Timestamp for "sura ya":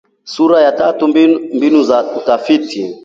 0.23-0.71